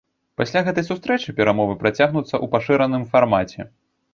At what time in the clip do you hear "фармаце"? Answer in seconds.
3.13-3.71